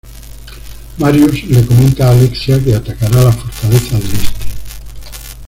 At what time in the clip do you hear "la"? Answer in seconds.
3.25-3.31